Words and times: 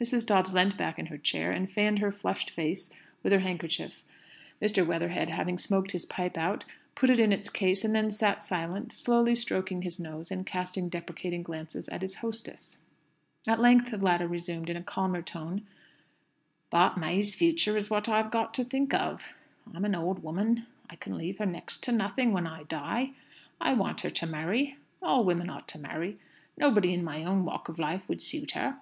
Mrs. 0.00 0.24
Dobbs 0.24 0.54
leant 0.54 0.78
back 0.78 0.98
in 0.98 1.04
her 1.08 1.18
chair, 1.18 1.52
and 1.52 1.70
fanned 1.70 1.98
her 1.98 2.10
flushed 2.10 2.48
face 2.48 2.88
with 3.22 3.30
her 3.30 3.40
handkerchief. 3.40 4.04
Mr. 4.62 4.86
Weatherhead, 4.86 5.28
having 5.28 5.58
smoked 5.58 5.90
his 5.90 6.06
pipe 6.06 6.38
out, 6.38 6.64
put 6.94 7.10
it 7.10 7.20
in 7.20 7.30
its 7.30 7.50
case, 7.50 7.84
and 7.84 7.94
then 7.94 8.10
sat 8.10 8.42
silent, 8.42 8.90
slowly 8.90 9.34
stroking 9.34 9.82
his 9.82 10.00
nose, 10.00 10.30
and 10.30 10.46
casting 10.46 10.88
deprecating 10.88 11.42
glances 11.42 11.90
at 11.90 12.00
his 12.00 12.14
hostess. 12.14 12.78
At 13.46 13.60
length 13.60 13.90
the 13.90 13.98
latter 13.98 14.26
resumed, 14.26 14.70
in 14.70 14.78
a 14.78 14.82
calmer 14.82 15.20
tone, 15.20 15.60
"But 16.70 16.96
May's 16.96 17.34
future 17.34 17.76
is 17.76 17.90
what 17.90 18.08
I've 18.08 18.30
got 18.30 18.54
to 18.54 18.64
think 18.64 18.94
of. 18.94 19.34
I'm 19.74 19.84
an 19.84 19.94
old 19.94 20.22
woman. 20.22 20.64
I 20.88 20.96
can 20.96 21.18
leave 21.18 21.36
her 21.36 21.44
next 21.44 21.82
to 21.82 21.92
nothing 21.92 22.32
when 22.32 22.46
I 22.46 22.62
die. 22.62 23.10
I 23.60 23.74
want 23.74 24.00
her 24.00 24.10
to 24.10 24.26
marry. 24.26 24.76
All 25.02 25.22
women 25.22 25.50
ought 25.50 25.68
to 25.68 25.78
marry. 25.78 26.16
Nobody 26.56 26.94
in 26.94 27.04
my 27.04 27.24
own 27.24 27.44
walk 27.44 27.68
of 27.68 27.78
life 27.78 28.08
would 28.08 28.22
suit 28.22 28.52
her. 28.52 28.80